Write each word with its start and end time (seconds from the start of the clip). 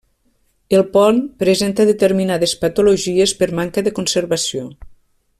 El 0.77 0.83
pont 0.95 1.19
presenta 1.43 1.85
determinades 1.89 2.55
patologies 2.63 3.35
per 3.43 3.49
manca 3.61 3.85
de 3.89 3.93
conservació. 4.01 4.65